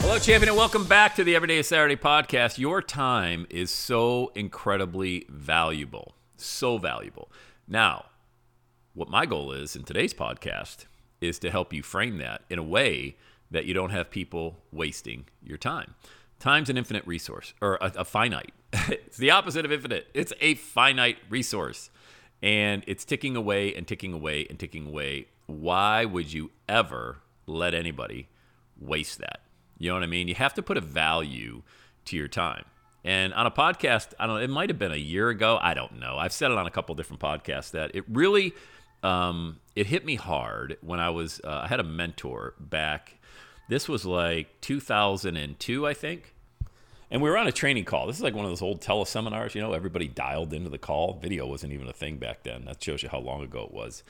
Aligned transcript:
Hello, 0.00 0.18
champion, 0.18 0.48
and 0.48 0.56
welcome 0.56 0.86
back 0.86 1.14
to 1.14 1.22
the 1.22 1.36
Everyday 1.36 1.62
Saturday 1.62 1.94
podcast. 1.94 2.58
Your 2.58 2.80
time 2.82 3.46
is 3.50 3.70
so 3.70 4.32
incredibly 4.34 5.26
valuable. 5.28 6.14
So 6.36 6.78
valuable. 6.78 7.30
Now, 7.68 8.06
what 8.94 9.10
my 9.10 9.26
goal 9.26 9.52
is 9.52 9.76
in 9.76 9.84
today's 9.84 10.14
podcast 10.14 10.86
is 11.20 11.38
to 11.40 11.50
help 11.50 11.72
you 11.72 11.82
frame 11.82 12.16
that 12.18 12.42
in 12.48 12.58
a 12.58 12.62
way 12.62 13.16
that 13.50 13.66
you 13.66 13.74
don't 13.74 13.90
have 13.90 14.10
people 14.10 14.56
wasting 14.72 15.26
your 15.44 15.58
time. 15.58 15.94
Time's 16.40 16.70
an 16.70 16.78
infinite 16.78 17.06
resource, 17.06 17.52
or 17.60 17.76
a, 17.76 17.92
a 17.98 18.04
finite. 18.04 18.52
it's 18.72 19.18
the 19.18 19.30
opposite 19.30 19.66
of 19.66 19.70
infinite. 19.70 20.08
It's 20.14 20.32
a 20.40 20.54
finite 20.54 21.18
resource. 21.28 21.90
And 22.42 22.82
it's 22.86 23.04
ticking 23.04 23.36
away 23.36 23.74
and 23.74 23.86
ticking 23.86 24.14
away 24.14 24.46
and 24.48 24.58
ticking 24.58 24.86
away. 24.86 25.26
Why 25.46 26.06
would 26.06 26.32
you 26.32 26.50
ever 26.68 27.18
let 27.46 27.74
anybody 27.74 28.28
waste 28.80 29.18
that? 29.18 29.40
You 29.80 29.88
know 29.88 29.94
what 29.94 30.04
I 30.04 30.06
mean? 30.06 30.28
You 30.28 30.34
have 30.36 30.54
to 30.54 30.62
put 30.62 30.76
a 30.76 30.80
value 30.80 31.62
to 32.04 32.16
your 32.16 32.28
time. 32.28 32.64
And 33.02 33.32
on 33.32 33.46
a 33.46 33.50
podcast, 33.50 34.12
I 34.20 34.26
don't 34.26 34.42
it 34.42 34.50
might 34.50 34.68
have 34.68 34.78
been 34.78 34.92
a 34.92 34.96
year 34.96 35.30
ago. 35.30 35.58
I 35.60 35.72
don't 35.74 35.98
know. 35.98 36.16
I've 36.18 36.34
said 36.34 36.50
it 36.50 36.58
on 36.58 36.66
a 36.66 36.70
couple 36.70 36.94
different 36.94 37.20
podcasts 37.20 37.70
that 37.72 37.90
it 37.94 38.04
really 38.06 38.52
um, 39.02 39.58
it 39.74 39.86
hit 39.86 40.04
me 40.04 40.16
hard 40.16 40.76
when 40.82 41.00
I 41.00 41.08
was 41.08 41.40
uh, 41.42 41.62
I 41.64 41.66
had 41.66 41.80
a 41.80 41.84
mentor 41.84 42.54
back. 42.60 43.18
This 43.70 43.88
was 43.88 44.04
like 44.04 44.60
2002, 44.60 45.86
I 45.86 45.94
think. 45.94 46.34
And 47.10 47.22
we 47.22 47.30
were 47.30 47.38
on 47.38 47.46
a 47.46 47.52
training 47.52 47.86
call. 47.86 48.06
This 48.06 48.16
is 48.16 48.22
like 48.22 48.34
one 48.34 48.44
of 48.44 48.50
those 48.50 48.62
old 48.62 48.80
teleseminars, 48.82 49.54
you 49.54 49.60
know, 49.60 49.72
everybody 49.72 50.06
dialed 50.06 50.52
into 50.52 50.70
the 50.70 50.78
call. 50.78 51.18
Video 51.20 51.46
wasn't 51.46 51.72
even 51.72 51.88
a 51.88 51.92
thing 51.92 52.18
back 52.18 52.44
then. 52.44 52.66
That 52.66 52.82
shows 52.82 53.02
you 53.02 53.08
how 53.08 53.18
long 53.18 53.42
ago 53.42 53.62
it 53.62 53.72
was. 53.72 54.04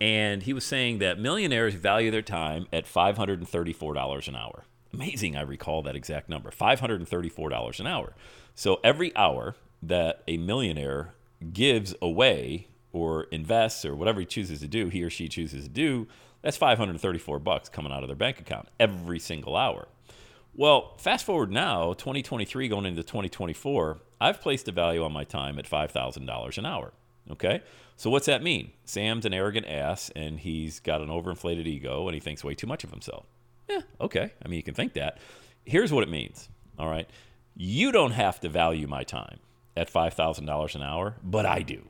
And 0.00 0.44
he 0.44 0.52
was 0.52 0.64
saying 0.64 0.98
that 1.00 1.18
millionaires 1.18 1.74
value 1.74 2.10
their 2.10 2.22
time 2.22 2.66
at 2.72 2.86
$534 2.86 4.28
an 4.28 4.36
hour 4.36 4.64
amazing 4.92 5.36
I 5.36 5.42
recall 5.42 5.82
that 5.82 5.96
exact 5.96 6.28
number 6.28 6.50
$534 6.50 7.80
an 7.80 7.86
hour. 7.86 8.14
So 8.54 8.80
every 8.82 9.14
hour 9.16 9.56
that 9.82 10.22
a 10.26 10.36
millionaire 10.36 11.14
gives 11.52 11.94
away 12.02 12.68
or 12.92 13.24
invests 13.24 13.84
or 13.84 13.94
whatever 13.94 14.20
he 14.20 14.26
chooses 14.26 14.60
to 14.60 14.68
do, 14.68 14.88
he 14.88 15.02
or 15.02 15.10
she 15.10 15.28
chooses 15.28 15.64
to 15.64 15.70
do, 15.70 16.08
that's 16.42 16.56
534 16.56 17.38
bucks 17.38 17.68
coming 17.68 17.92
out 17.92 18.02
of 18.02 18.08
their 18.08 18.16
bank 18.16 18.40
account 18.40 18.68
every 18.78 19.18
single 19.18 19.56
hour. 19.56 19.88
Well, 20.54 20.96
fast 20.98 21.24
forward 21.24 21.52
now, 21.52 21.92
2023 21.92 22.68
going 22.68 22.86
into 22.86 23.02
2024, 23.02 23.98
I've 24.20 24.40
placed 24.40 24.66
a 24.66 24.72
value 24.72 25.04
on 25.04 25.12
my 25.12 25.24
time 25.24 25.58
at 25.58 25.70
$5,000 25.70 26.58
an 26.58 26.66
hour. 26.66 26.92
Okay? 27.30 27.62
So 27.96 28.10
what's 28.10 28.26
that 28.26 28.42
mean? 28.42 28.72
Sam's 28.84 29.24
an 29.24 29.34
arrogant 29.34 29.66
ass 29.66 30.10
and 30.16 30.40
he's 30.40 30.80
got 30.80 31.00
an 31.00 31.08
overinflated 31.08 31.66
ego 31.66 32.08
and 32.08 32.14
he 32.14 32.20
thinks 32.20 32.42
way 32.42 32.54
too 32.54 32.66
much 32.66 32.82
of 32.82 32.90
himself. 32.90 33.26
Yeah, 33.68 33.80
okay. 34.00 34.32
I 34.44 34.48
mean, 34.48 34.56
you 34.56 34.62
can 34.62 34.74
think 34.74 34.94
that. 34.94 35.18
Here's 35.64 35.92
what 35.92 36.02
it 36.02 36.08
means. 36.08 36.48
All 36.78 36.88
right. 36.88 37.08
You 37.56 37.92
don't 37.92 38.12
have 38.12 38.40
to 38.40 38.48
value 38.48 38.86
my 38.86 39.04
time 39.04 39.38
at 39.76 39.92
$5,000 39.92 40.74
an 40.74 40.82
hour, 40.82 41.16
but 41.22 41.44
I 41.44 41.62
do. 41.62 41.82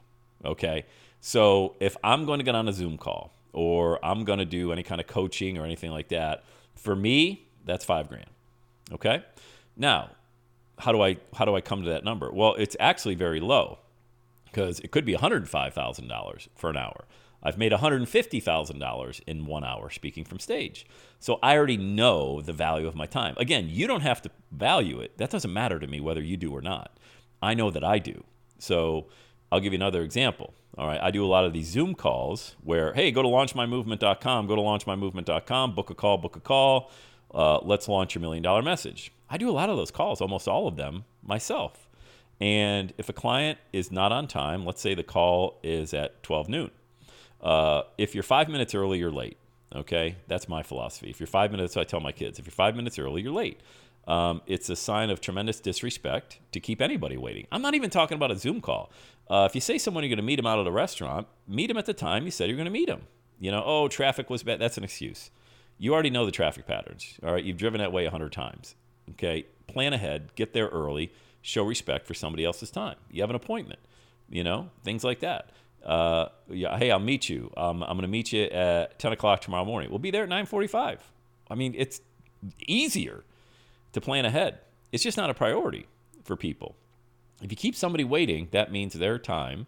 Okay. 0.45 0.85
So 1.21 1.77
if 1.81 1.97
I'm 2.03 2.25
going 2.25 2.39
to 2.39 2.45
get 2.45 2.55
on 2.55 2.69
a 2.69 2.73
Zoom 2.73 2.97
call 2.97 3.33
or 3.53 4.05
I'm 4.05 4.25
going 4.25 4.39
to 4.39 4.45
do 4.45 4.73
any 4.73 4.83
kind 4.83 5.01
of 5.01 5.07
coaching 5.07 5.59
or 5.59 5.65
anything 5.65 5.91
like 5.91 6.09
that, 6.09 6.45
for 6.75 6.95
me, 6.95 7.47
that's 7.65 7.85
five 7.85 8.09
grand. 8.09 8.31
Okay. 8.93 9.23
Now, 9.77 10.11
how 10.79 10.93
do 10.93 11.03
I 11.03 11.19
how 11.35 11.45
do 11.45 11.55
I 11.57 11.61
come 11.61 11.83
to 11.83 11.91
that 11.91 12.05
number? 12.05 12.31
Well, 12.33 12.55
it's 12.55 12.77
actually 12.79 13.15
very 13.15 13.41
low 13.41 13.79
because 14.47 14.81
it 14.81 14.91
could 14.91 15.05
be 15.05 15.15
$105,000 15.15 16.49
for 16.55 16.71
an 16.71 16.77
hour. 16.77 17.05
I've 17.43 17.59
made 17.59 17.73
$150,000 17.73 19.21
in 19.27 19.47
one 19.47 19.65
hour 19.65 19.91
speaking 19.91 20.25
from 20.25 20.39
stage. 20.39 20.87
So 21.21 21.39
I 21.43 21.57
already 21.57 21.77
know 21.77 22.41
the 22.41 22.53
value 22.53 22.87
of 22.87 22.95
my 22.95 23.07
time. 23.07 23.35
Again, 23.37 23.69
you 23.69 23.87
don't 23.87 24.01
have 24.01 24.21
to 24.23 24.31
value 24.51 25.01
it. 25.01 25.17
That 25.19 25.31
doesn't 25.31 25.53
matter 25.53 25.79
to 25.79 25.87
me 25.87 26.01
whether 26.01 26.21
you 26.21 26.37
do 26.37 26.53
or 26.53 26.61
not. 26.63 26.99
I 27.41 27.55
know 27.55 27.71
that 27.71 27.85
I 27.85 27.99
do. 27.99 28.25
So 28.59 29.07
I'll 29.51 29.61
give 29.61 29.73
you 29.73 29.79
another 29.79 30.03
example. 30.03 30.53
All 30.77 30.87
right, 30.87 31.01
I 31.01 31.11
do 31.11 31.25
a 31.25 31.27
lot 31.27 31.45
of 31.45 31.53
these 31.53 31.69
Zoom 31.69 31.95
calls 31.95 32.55
where, 32.63 32.93
hey, 32.93 33.11
go 33.11 33.23
to 33.23 33.29
launchmymovement.com, 33.29 34.47
go 34.47 34.57
to 34.57 34.63
launchmymovement.com, 34.63 35.75
book 35.75 35.91
a 35.91 35.95
call, 35.95 36.19
book 36.19 36.37
a 36.37 36.41
call. 36.41 36.91
Uh, 37.33 37.59
let's 37.59 37.89
launch 37.89 38.15
your 38.15 38.23
million 38.23 38.43
dollar 38.43 38.63
message. 38.63 39.13
I 39.31 39.39
do 39.39 39.51
a 39.51 39.53
lot 39.53 39.71
of 39.71 39.77
those 39.77 39.91
calls, 39.91 40.21
almost 40.21 40.49
all 40.49 40.67
of 40.67 40.77
them 40.77 41.05
myself. 41.23 41.89
And 42.41 42.93
if 42.97 43.09
a 43.09 43.13
client 43.13 43.59
is 43.73 43.91
not 43.91 44.13
on 44.13 44.29
time, 44.29 44.65
let's 44.65 44.81
say 44.81 44.95
the 44.95 45.03
call 45.03 45.59
is 45.63 45.93
at 45.93 46.23
12 46.23 46.49
noon, 46.49 46.71
uh, 47.41 47.83
if 47.97 48.15
you're 48.15 48.23
five 48.23 48.49
minutes 48.49 48.75
early, 48.75 48.99
you're 48.99 49.13
late. 49.13 49.39
Okay, 49.75 50.17
that's 50.27 50.49
my 50.49 50.63
philosophy. 50.63 51.11
If 51.11 51.21
you're 51.21 51.27
five 51.27 51.51
minutes, 51.51 51.77
I 51.77 51.85
tell 51.85 52.01
my 52.01 52.13
kids, 52.13 52.39
if 52.39 52.47
you're 52.47 52.53
five 52.53 52.75
minutes 52.75 52.99
early, 52.99 53.23
you're 53.23 53.33
late. 53.33 53.61
Um, 54.07 54.41
it's 54.47 54.71
a 54.71 54.77
sign 54.77 55.11
of 55.11 55.21
tremendous 55.21 55.61
disrespect 55.61 56.41
to 56.53 56.61
keep 56.61 56.81
anybody 56.81 57.19
waiting. 57.19 57.47
I'm 57.53 57.61
not 57.61 57.75
even 57.75 57.91
talking 57.91 58.17
about 58.17 58.31
a 58.31 58.37
Zoom 58.37 58.63
call. 58.63 58.91
Uh, 59.29 59.47
if 59.49 59.55
you 59.55 59.61
say 59.61 59.77
someone 59.77 60.03
you're 60.03 60.09
going 60.09 60.17
to 60.17 60.23
meet 60.23 60.37
them 60.37 60.47
out 60.47 60.59
at 60.59 60.67
a 60.67 60.73
restaurant, 60.73 61.27
meet 61.47 61.67
them 61.67 61.77
at 61.77 61.85
the 61.85 61.93
time 61.93 62.25
you 62.25 62.31
said 62.31 62.49
you're 62.49 62.57
going 62.57 62.65
to 62.65 62.71
meet 62.71 62.89
them. 62.89 63.03
You 63.39 63.51
know, 63.51 63.63
oh, 63.65 63.89
traffic 63.89 64.31
was 64.31 64.43
bad. 64.43 64.59
That's 64.59 64.79
an 64.79 64.85
excuse. 64.85 65.31
You 65.77 65.93
already 65.93 66.09
know 66.09 66.25
the 66.25 66.33
traffic 66.33 66.67
patterns. 66.67 67.19
All 67.23 67.33
right, 67.33 67.45
you've 67.45 67.59
driven 67.59 67.81
that 67.81 67.93
way 67.93 68.07
a 68.07 68.11
hundred 68.11 68.33
times. 68.33 68.75
Okay, 69.11 69.45
plan 69.67 69.93
ahead, 69.93 70.35
get 70.35 70.55
there 70.55 70.69
early, 70.69 71.13
show 71.43 71.63
respect 71.63 72.07
for 72.07 72.15
somebody 72.15 72.45
else's 72.47 72.71
time. 72.71 72.97
You 73.11 73.23
have 73.23 73.31
an 73.31 73.37
appointment. 73.37 73.81
You 74.31 74.45
know, 74.45 74.71
things 74.83 75.05
like 75.05 75.21
that 75.21 75.51
uh, 75.85 76.29
yeah, 76.51 76.77
hey, 76.79 76.91
I'll 76.91 76.99
meet 76.99 77.29
you. 77.29 77.53
Um, 77.57 77.83
I'm 77.83 77.91
going 77.91 78.03
to 78.03 78.09
meet 78.09 78.33
you 78.33 78.45
at 78.45 78.99
10 78.99 79.13
o'clock 79.13 79.41
tomorrow 79.41 79.65
morning. 79.65 79.91
We'll 79.91 79.99
be 79.99 80.11
there 80.11 80.25
at 80.25 80.29
9:45. 80.29 80.99
I 81.51 81.55
mean, 81.55 81.75
it's 81.77 82.01
easier 82.67 83.25
to 83.93 84.01
plan 84.01 84.25
ahead. 84.25 84.59
It's 84.93 85.03
just 85.03 85.17
not 85.17 85.31
a 85.31 85.35
priority 85.35 85.87
for 86.25 86.37
people. 86.37 86.77
If 87.43 87.51
you 87.51 87.57
keep 87.57 87.75
somebody 87.75 88.05
waiting, 88.05 88.49
that 88.51 88.73
means 88.73 88.95
their 88.95 89.19
time 89.19 89.67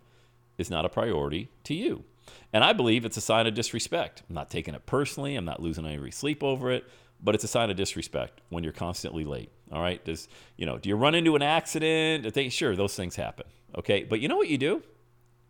is 0.59 0.71
not 0.71 0.85
a 0.85 0.89
priority 0.89 1.49
to 1.65 1.75
you. 1.75 2.05
And 2.53 2.65
I 2.65 2.73
believe 2.73 3.05
it's 3.05 3.17
a 3.17 3.21
sign 3.21 3.47
of 3.47 3.55
disrespect. 3.55 4.23
I'm 4.29 4.35
not 4.35 4.51
taking 4.51 4.75
it 4.75 4.87
personally. 4.87 5.37
I'm 5.37 5.45
not 5.45 5.63
losing 5.63 5.87
any 5.87 6.11
sleep 6.11 6.43
over 6.43 6.71
it, 6.71 6.85
but 7.23 7.35
it's 7.35 7.45
a 7.45 7.49
sign 7.49 7.71
of 7.71 7.77
disrespect 7.77 8.41
when 8.49 8.65
you're 8.65 8.73
constantly 8.73 9.25
late. 9.25 9.51
All 9.73 9.81
right? 9.81 10.05
Does 10.05 10.29
you 10.57 10.67
know? 10.67 10.79
Do 10.79 10.89
you 10.89 10.97
run 10.97 11.15
into 11.15 11.37
an 11.37 11.43
accident? 11.43 12.35
They, 12.35 12.49
sure, 12.49 12.75
those 12.75 12.95
things 12.95 13.17
happen. 13.17 13.47
Okay, 13.77 14.05
but 14.05 14.21
you 14.21 14.29
know 14.29 14.37
what 14.37 14.49
you 14.49 14.59
do? 14.59 14.83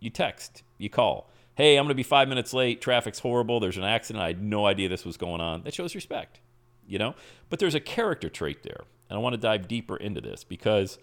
You 0.01 0.11
text, 0.11 0.63
you 0.79 0.91
call. 0.91 1.31
Hey, 1.55 1.77
I'm 1.77 1.85
going 1.85 1.91
to 1.91 1.95
be 1.95 2.03
five 2.03 2.29
minutes 2.29 2.55
late. 2.55 2.81
Traffic's 2.81 3.19
horrible. 3.19 3.61
There's 3.61 3.77
an 3.77 3.85
accident. 3.85 4.23
I 4.23 4.29
had 4.29 4.43
no 4.43 4.67
idea 4.67 4.89
this 4.89 5.05
was 5.05 5.17
going 5.17 5.41
on. 5.41 5.63
That 5.63 5.75
shows 5.75 5.95
respect, 5.95 6.41
you 6.87 6.99
know? 6.99 7.15
But 7.51 7.59
there's 7.59 7.75
a 7.75 7.81
character 7.81 8.29
trait 8.31 8.63
there. 8.63 8.85
And 9.09 9.19
I 9.19 9.21
want 9.21 9.35
to 9.35 9.39
dive 9.39 9.69
deeper 9.69 9.97
into 9.97 10.21
this 10.21 10.45
because 10.45 10.99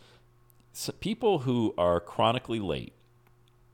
people 0.99 1.39
who 1.39 1.73
are 1.77 1.99
chronically 1.99 2.59
late, 2.59 2.94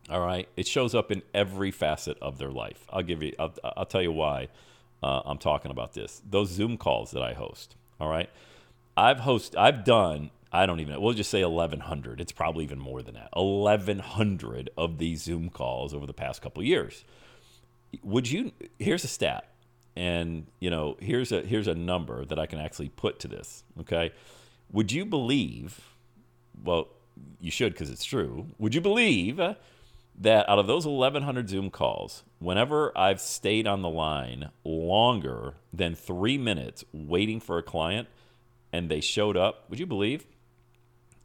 all 0.09 0.19
right, 0.19 0.49
it 0.57 0.67
shows 0.67 0.93
up 0.93 1.11
in 1.11 1.21
every 1.33 1.71
facet 1.71 2.17
of 2.21 2.37
their 2.37 2.51
life. 2.51 2.85
I'll 2.89 3.03
give 3.03 3.23
you, 3.23 3.33
I'll, 3.39 3.53
I'll 3.63 3.85
tell 3.85 4.01
you 4.01 4.11
why 4.11 4.49
uh, 5.01 5.21
I'm 5.23 5.37
talking 5.37 5.71
about 5.71 5.93
this. 5.93 6.21
Those 6.29 6.49
Zoom 6.49 6.77
calls 6.77 7.11
that 7.11 7.23
I 7.23 7.33
host, 7.33 7.75
all 7.99 8.09
right, 8.09 8.29
I've 8.97 9.19
host, 9.19 9.55
I've 9.55 9.85
done 9.85 10.31
I 10.53 10.67
don't 10.67 10.79
even 10.79 10.93
know. 10.93 10.99
We'll 10.99 11.13
just 11.13 11.31
say 11.31 11.43
1,100. 11.43 12.21
It's 12.21 12.31
probably 12.31 12.63
even 12.63 12.79
more 12.79 13.01
than 13.01 13.15
that. 13.15 13.29
1,100 13.33 14.69
of 14.77 14.99
these 14.99 15.23
Zoom 15.23 15.49
calls 15.49 15.95
over 15.95 16.05
the 16.05 16.13
past 16.13 16.43
couple 16.43 16.61
years. 16.61 17.03
Would 18.03 18.29
you? 18.29 18.51
Here's 18.77 19.03
a 19.03 19.07
stat, 19.07 19.47
and 19.95 20.45
you 20.59 20.69
know, 20.69 20.97
here's 20.99 21.31
a 21.31 21.41
here's 21.41 21.67
a 21.67 21.75
number 21.75 22.25
that 22.25 22.39
I 22.39 22.45
can 22.45 22.59
actually 22.59 22.89
put 22.89 23.19
to 23.21 23.27
this. 23.27 23.63
Okay, 23.81 24.11
would 24.71 24.91
you 24.91 25.05
believe? 25.05 25.79
Well, 26.63 26.87
you 27.39 27.51
should 27.51 27.73
because 27.73 27.89
it's 27.89 28.05
true. 28.05 28.47
Would 28.57 28.73
you 28.73 28.81
believe 28.81 29.37
that 29.37 30.49
out 30.49 30.59
of 30.59 30.67
those 30.67 30.85
1,100 30.85 31.49
Zoom 31.49 31.69
calls, 31.69 32.23
whenever 32.39 32.95
I've 32.97 33.19
stayed 33.19 33.67
on 33.67 33.81
the 33.81 33.89
line 33.89 34.49
longer 34.63 35.55
than 35.71 35.95
three 35.95 36.37
minutes 36.37 36.83
waiting 36.93 37.39
for 37.39 37.57
a 37.57 37.63
client 37.63 38.07
and 38.71 38.89
they 38.89 39.01
showed 39.01 39.37
up, 39.37 39.65
would 39.69 39.79
you 39.79 39.85
believe 39.85 40.25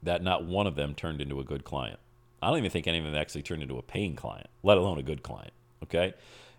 that 0.02 0.22
not 0.22 0.44
one 0.44 0.66
of 0.66 0.74
them 0.74 0.94
turned 0.94 1.20
into 1.20 1.40
a 1.40 1.44
good 1.44 1.64
client? 1.64 1.98
I 2.40 2.48
don't 2.48 2.58
even 2.58 2.70
think 2.70 2.86
any 2.86 2.98
of 2.98 3.04
them 3.04 3.14
actually 3.14 3.42
turned 3.42 3.62
into 3.62 3.78
a 3.78 3.82
paying 3.82 4.14
client, 4.14 4.48
let 4.62 4.78
alone 4.78 4.98
a 4.98 5.02
good 5.02 5.22
client. 5.22 5.52
Okay, 5.82 6.14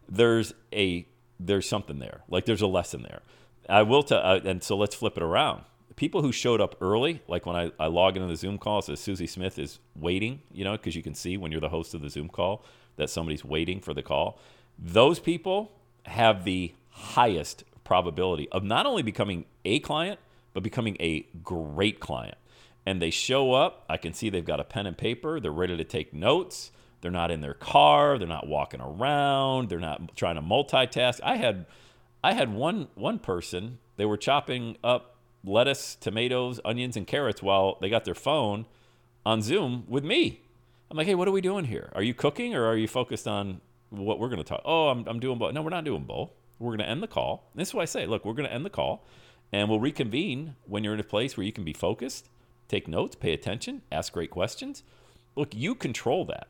there's 0.07 0.53
a 0.73 1.07
there's 1.39 1.67
something 1.67 1.99
there. 1.99 2.21
Like 2.29 2.45
there's 2.45 2.61
a 2.61 2.67
lesson 2.67 3.03
there. 3.03 3.21
I 3.69 3.83
will 3.83 4.03
tell, 4.03 4.19
uh, 4.19 4.39
and 4.43 4.63
so 4.63 4.75
let's 4.75 4.95
flip 4.95 5.15
it 5.15 5.23
around. 5.23 5.63
People 5.95 6.21
who 6.21 6.31
showed 6.31 6.61
up 6.61 6.75
early, 6.81 7.21
like 7.27 7.45
when 7.45 7.55
I, 7.55 7.71
I 7.79 7.87
log 7.87 8.15
into 8.15 8.27
the 8.27 8.35
Zoom 8.35 8.57
call, 8.57 8.81
says 8.81 8.99
Susie 8.99 9.27
Smith 9.27 9.59
is 9.59 9.79
waiting, 9.95 10.41
you 10.51 10.63
know, 10.63 10.71
because 10.73 10.95
you 10.95 11.03
can 11.03 11.13
see 11.13 11.37
when 11.37 11.51
you're 11.51 11.61
the 11.61 11.69
host 11.69 11.93
of 11.93 12.01
the 12.01 12.09
Zoom 12.09 12.29
call 12.29 12.63
that 12.95 13.09
somebody's 13.09 13.45
waiting 13.45 13.79
for 13.79 13.93
the 13.93 14.01
call. 14.01 14.39
Those 14.77 15.19
people 15.19 15.71
have 16.03 16.45
the 16.45 16.73
highest 16.89 17.63
probability 17.83 18.47
of 18.51 18.63
not 18.63 18.85
only 18.85 19.03
becoming 19.03 19.45
a 19.65 19.79
client, 19.79 20.19
but 20.53 20.63
becoming 20.63 20.95
a 20.99 21.21
great 21.43 21.99
client. 21.99 22.35
And 22.89 22.99
they 22.99 23.11
show 23.11 23.53
up, 23.53 23.85
I 23.87 23.97
can 23.97 24.15
see 24.15 24.31
they've 24.31 24.43
got 24.43 24.59
a 24.59 24.63
pen 24.63 24.87
and 24.87 24.97
paper, 24.97 25.39
they're 25.39 25.51
ready 25.51 25.77
to 25.77 25.83
take 25.83 26.11
notes. 26.11 26.71
They're 27.01 27.11
not 27.11 27.29
in 27.29 27.39
their 27.39 27.53
car, 27.53 28.17
they're 28.17 28.27
not 28.27 28.47
walking 28.47 28.81
around, 28.81 29.69
they're 29.69 29.79
not 29.79 30.15
trying 30.15 30.37
to 30.37 30.41
multitask. 30.41 31.19
I 31.21 31.35
had 31.35 31.67
I 32.23 32.33
had 32.33 32.51
one 32.51 32.87
one 32.95 33.19
person, 33.19 33.77
they 33.97 34.05
were 34.05 34.17
chopping 34.17 34.75
up 34.83 35.17
lettuce, 35.43 35.97
tomatoes, 36.01 36.59
onions 36.65 36.97
and 36.97 37.05
carrots 37.05 37.43
while 37.43 37.77
they 37.79 37.91
got 37.91 38.05
their 38.05 38.15
phone 38.15 38.65
on 39.23 39.43
Zoom 39.43 39.83
with 39.87 40.03
me. 40.03 40.41
I'm 40.89 40.97
like, 40.97 41.05
"Hey, 41.05 41.13
what 41.13 41.27
are 41.27 41.31
we 41.31 41.41
doing 41.41 41.65
here? 41.65 41.91
Are 41.93 42.01
you 42.01 42.15
cooking 42.15 42.55
or 42.55 42.65
are 42.65 42.75
you 42.75 42.87
focused 42.87 43.27
on 43.27 43.61
what 43.91 44.17
we're 44.17 44.29
going 44.29 44.41
to 44.41 44.43
talk? 44.43 44.63
Oh, 44.65 44.87
I'm, 44.87 45.07
I'm 45.07 45.19
doing 45.19 45.37
both. 45.37 45.53
No, 45.53 45.61
we're 45.61 45.69
not 45.69 45.83
doing 45.85 46.05
both. 46.05 46.31
We're 46.57 46.75
going 46.75 46.79
to 46.79 46.89
end 46.89 47.03
the 47.03 47.07
call. 47.07 47.51
This 47.53 47.67
is 47.67 47.73
why 47.75 47.83
I 47.83 47.85
say, 47.85 48.07
look, 48.07 48.25
we're 48.25 48.33
going 48.33 48.49
to 48.49 48.53
end 48.53 48.65
the 48.65 48.71
call 48.71 49.05
and 49.51 49.69
we'll 49.69 49.79
reconvene 49.79 50.55
when 50.65 50.83
you're 50.83 50.95
in 50.95 50.99
a 50.99 51.03
place 51.03 51.37
where 51.37 51.45
you 51.45 51.51
can 51.51 51.63
be 51.63 51.73
focused, 51.73 52.29
take 52.69 52.87
notes, 52.87 53.15
pay 53.15 53.33
attention, 53.33 53.81
ask 53.91 54.13
great 54.13 54.29
questions. 54.29 54.83
Look, 55.35 55.53
you 55.53 55.75
control 55.75 56.23
that, 56.25 56.47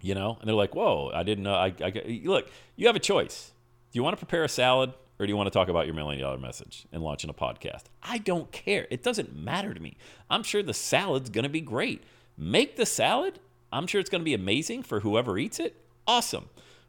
you 0.00 0.14
know? 0.14 0.36
And 0.38 0.48
they're 0.48 0.54
like, 0.54 0.76
whoa, 0.76 1.10
I 1.12 1.24
didn't 1.24 1.42
know. 1.42 1.54
I, 1.54 1.74
I, 1.82 2.20
look, 2.24 2.48
you 2.76 2.86
have 2.86 2.96
a 2.96 3.00
choice. 3.00 3.52
Do 3.90 3.98
you 3.98 4.04
want 4.04 4.14
to 4.14 4.24
prepare 4.24 4.44
a 4.44 4.48
salad 4.48 4.92
or 5.18 5.26
do 5.26 5.30
you 5.30 5.36
want 5.36 5.46
to 5.46 5.50
talk 5.56 5.68
about 5.68 5.86
your 5.86 5.94
million 5.94 6.22
dollar 6.22 6.38
message 6.38 6.86
and 6.92 7.02
launching 7.02 7.30
a 7.30 7.34
podcast? 7.34 7.84
I 8.02 8.18
don't 8.18 8.50
care. 8.52 8.86
It 8.90 9.02
doesn't 9.02 9.34
matter 9.34 9.74
to 9.74 9.80
me. 9.80 9.96
I'm 10.30 10.42
sure 10.42 10.62
the 10.62 10.74
salad's 10.74 11.30
going 11.30 11.44
to 11.44 11.50
be 11.50 11.60
great. 11.60 12.04
Make 12.36 12.76
the 12.76 12.86
salad. 12.86 13.38
I'm 13.72 13.86
sure 13.86 14.00
it's 14.00 14.10
going 14.10 14.20
to 14.20 14.24
be 14.24 14.34
amazing 14.34 14.82
for 14.82 15.00
whoever 15.00 15.38
eats 15.38 15.58
it. 15.58 15.76
Awesome. 16.06 16.48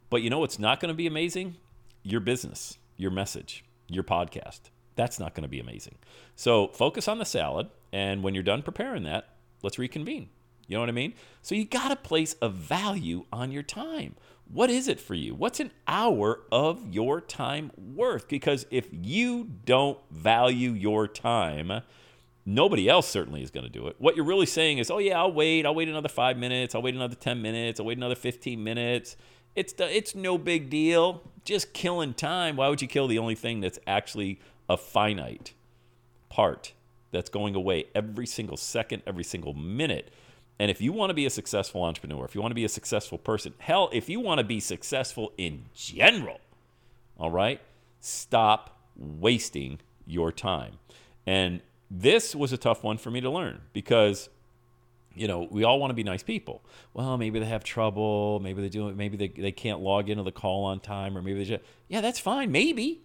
But 0.10 0.22
you 0.22 0.30
know 0.30 0.40
what's 0.40 0.60
not 0.60 0.80
going 0.80 0.92
to 0.92 0.98
be 0.98 1.08
amazing? 1.08 1.56
Your 2.04 2.20
business, 2.20 2.78
your 2.98 3.12
message, 3.12 3.64
your 3.88 4.04
podcast. 4.04 4.73
That's 4.96 5.20
not 5.20 5.34
going 5.34 5.44
to 5.44 5.50
be 5.50 5.60
amazing. 5.60 5.96
So 6.36 6.68
focus 6.70 7.08
on 7.08 7.20
the 7.20 7.26
salad. 7.26 7.70
And 7.92 8.24
when 8.24 8.34
you're 8.34 8.44
done 8.44 8.62
preparing 8.62 9.04
that, 9.04 9.30
let's 9.62 9.80
reconvene. 9.80 10.30
You 10.68 10.78
know 10.78 10.82
what 10.82 10.90
I 10.90 10.94
mean? 10.94 11.14
So 11.42 11.56
you 11.56 11.66
got 11.66 11.90
to 11.90 11.96
place 11.96 12.36
a 12.42 12.50
value 12.50 13.26
on 13.32 13.52
your 13.52 13.64
time. 13.64 14.16
What 14.52 14.70
is 14.70 14.88
it 14.88 15.00
for 15.00 15.14
you? 15.14 15.36
What's 15.36 15.60
an 15.60 15.72
hour 15.88 16.42
of 16.52 16.94
your 16.94 17.22
time 17.22 17.72
worth? 17.78 18.28
Because 18.28 18.66
if 18.72 18.88
you 18.92 19.50
don't 19.66 19.98
value 20.12 20.72
your 20.72 21.08
time, 21.08 21.82
nobody 22.46 22.88
else 22.88 23.08
certainly 23.08 23.42
is 23.42 23.52
going 23.52 23.66
to 23.66 23.72
do 23.72 23.88
it. 23.88 23.96
What 24.00 24.16
you're 24.16 24.26
really 24.26 24.46
saying 24.46 24.78
is, 24.78 24.92
oh, 24.92 25.00
yeah, 25.00 25.20
I'll 25.20 25.32
wait. 25.32 25.66
I'll 25.66 25.76
wait 25.76 25.90
another 25.90 26.10
five 26.10 26.38
minutes. 26.38 26.76
I'll 26.76 26.82
wait 26.82 26.96
another 26.96 27.16
10 27.16 27.42
minutes. 27.42 27.80
I'll 27.80 27.86
wait 27.86 27.98
another 27.98 28.16
15 28.16 28.64
minutes. 28.64 29.16
It's, 29.56 29.74
the, 29.74 29.96
it's 29.96 30.16
no 30.16 30.38
big 30.38 30.70
deal. 30.70 31.24
Just 31.46 31.74
killing 31.74 32.14
time. 32.14 32.56
Why 32.56 32.70
would 32.70 32.82
you 32.82 32.88
kill 32.88 33.08
the 33.08 33.20
only 33.20 33.36
thing 33.36 33.60
that's 33.60 33.80
actually 33.86 34.40
a 34.70 34.78
finite 34.78 35.54
part 36.30 36.74
that's 37.12 37.30
going 37.30 37.56
away 37.56 37.86
every 37.94 38.26
single 38.26 38.58
second, 38.58 39.04
every 39.06 39.24
single 39.24 39.54
minute? 39.54 40.12
And 40.60 40.70
if 40.70 40.82
you 40.82 40.94
want 40.94 41.10
to 41.10 41.14
be 41.14 41.26
a 41.26 41.30
successful 41.30 41.84
entrepreneur, 41.84 42.26
if 42.26 42.36
you 42.36 42.42
want 42.42 42.52
to 42.52 42.56
be 42.56 42.66
a 42.66 42.70
successful 42.70 43.18
person, 43.18 43.54
hell, 43.58 43.90
if 43.92 44.08
you 44.10 44.20
want 44.20 44.40
to 44.40 44.44
be 44.44 44.60
successful 44.60 45.32
in 45.38 45.66
general, 45.74 46.40
all 47.18 47.32
right, 47.32 47.60
stop 48.00 48.80
wasting 48.96 49.80
your 50.06 50.32
time. 50.32 50.80
And 51.26 51.62
this 51.90 52.36
was 52.36 52.54
a 52.54 52.58
tough 52.58 52.84
one 52.84 52.98
for 52.98 53.12
me 53.12 53.22
to 53.22 53.30
learn 53.30 53.62
because 53.74 54.30
you 55.16 55.28
know, 55.28 55.48
we 55.52 55.64
all 55.64 55.80
want 55.80 55.92
to 55.92 55.96
be 55.96 56.04
nice 56.04 56.24
people. 56.24 56.64
Well, 56.94 57.18
maybe 57.18 57.40
they 57.40 57.46
have 57.46 57.64
trouble. 57.64 58.40
Maybe 58.40 58.62
they 58.62 58.70
do. 58.70 58.92
Maybe 58.94 59.18
they, 59.18 59.28
they 59.28 59.52
can't 59.52 59.80
log 59.80 60.10
into 60.10 60.24
the 60.24 60.32
call 60.32 60.66
on 60.66 60.80
time, 60.80 61.18
or 61.18 61.22
maybe 61.22 61.40
they 61.40 61.46
just, 61.46 61.64
yeah, 61.88 62.02
that's 62.02 62.20
fine. 62.20 62.52
Maybe. 62.52 63.02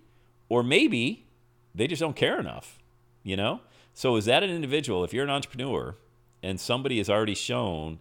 Or 0.48 0.62
maybe 0.62 1.26
they 1.74 1.86
just 1.86 2.00
don't 2.00 2.16
care 2.16 2.38
enough, 2.38 2.78
you 3.22 3.36
know? 3.36 3.60
So, 3.94 4.16
is 4.16 4.26
that 4.26 4.42
an 4.42 4.50
individual, 4.50 5.04
if 5.04 5.12
you're 5.12 5.24
an 5.24 5.30
entrepreneur 5.30 5.96
and 6.42 6.60
somebody 6.60 6.98
has 6.98 7.10
already 7.10 7.34
shown 7.34 8.00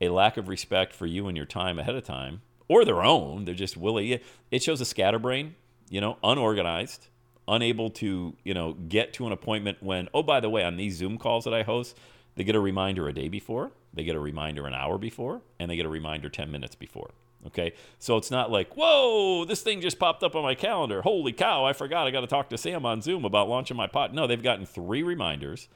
a 0.00 0.10
lack 0.10 0.36
of 0.36 0.48
respect 0.48 0.92
for 0.92 1.06
you 1.06 1.26
and 1.26 1.36
your 1.36 1.46
time 1.46 1.78
ahead 1.78 1.94
of 1.94 2.04
time, 2.04 2.42
or 2.68 2.84
their 2.84 3.02
own, 3.02 3.44
they're 3.44 3.54
just 3.54 3.76
willy, 3.76 4.20
it 4.50 4.62
shows 4.62 4.80
a 4.80 4.84
scatterbrain, 4.84 5.54
you 5.88 6.00
know, 6.00 6.18
unorganized, 6.22 7.08
unable 7.48 7.90
to, 7.90 8.36
you 8.44 8.54
know, 8.54 8.74
get 8.74 9.12
to 9.14 9.26
an 9.26 9.32
appointment 9.32 9.78
when, 9.82 10.08
oh, 10.12 10.22
by 10.22 10.38
the 10.38 10.50
way, 10.50 10.62
on 10.62 10.76
these 10.76 10.96
Zoom 10.96 11.16
calls 11.16 11.44
that 11.44 11.54
I 11.54 11.62
host, 11.62 11.96
they 12.36 12.44
get 12.44 12.54
a 12.54 12.60
reminder 12.60 13.08
a 13.08 13.12
day 13.12 13.28
before, 13.28 13.72
they 13.92 14.04
get 14.04 14.14
a 14.14 14.20
reminder 14.20 14.66
an 14.66 14.74
hour 14.74 14.98
before, 14.98 15.40
and 15.58 15.70
they 15.70 15.76
get 15.76 15.86
a 15.86 15.88
reminder 15.88 16.28
10 16.28 16.50
minutes 16.50 16.74
before. 16.74 17.10
Okay. 17.46 17.72
So 17.98 18.16
it's 18.16 18.30
not 18.30 18.50
like, 18.50 18.76
whoa, 18.76 19.44
this 19.44 19.62
thing 19.62 19.80
just 19.80 19.98
popped 19.98 20.22
up 20.22 20.34
on 20.34 20.42
my 20.42 20.54
calendar. 20.54 21.02
Holy 21.02 21.32
cow, 21.32 21.64
I 21.64 21.72
forgot 21.72 22.06
I 22.06 22.10
got 22.10 22.22
to 22.22 22.26
talk 22.26 22.50
to 22.50 22.58
Sam 22.58 22.84
on 22.84 23.00
Zoom 23.00 23.24
about 23.24 23.48
launching 23.48 23.76
my 23.76 23.86
pot. 23.86 24.12
No, 24.12 24.26
they've 24.26 24.42
gotten 24.42 24.66
three 24.66 25.02
reminders. 25.02 25.68